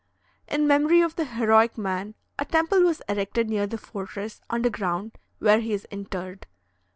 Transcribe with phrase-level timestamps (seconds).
[0.47, 5.19] In memory of the heroic man, a temple was erected near the fortress, under ground,
[5.37, 6.47] where he is interred.